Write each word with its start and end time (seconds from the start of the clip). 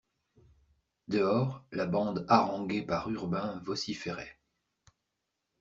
Dehors, 1.09 1.63
la 1.71 1.85
bande 1.85 2.25
haranguée 2.27 2.81
par 2.81 3.07
Urbain 3.11 3.61
vociférait. 3.63 4.39